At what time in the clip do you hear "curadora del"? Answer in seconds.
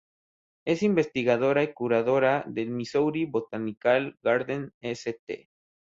1.73-2.71